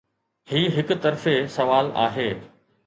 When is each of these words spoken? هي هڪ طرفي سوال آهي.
هي 0.51 0.61
هڪ 0.77 0.89
طرفي 1.03 1.35
سوال 1.57 1.95
آهي. 2.07 2.29